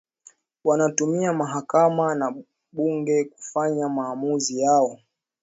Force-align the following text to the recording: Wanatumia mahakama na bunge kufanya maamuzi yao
Wanatumia 0.63 1.33
mahakama 1.33 2.15
na 2.15 2.35
bunge 2.73 3.23
kufanya 3.25 3.89
maamuzi 3.89 4.61
yao 4.61 4.99